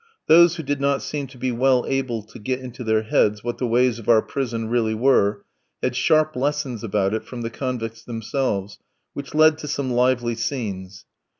[0.25, 3.59] Those who did not seem to be well able to get into their heads what
[3.59, 5.43] the ways of our prison really were,
[5.83, 8.79] had sharp lessons about it from the convicts themselves,
[9.13, 11.05] which led to some lively scenes.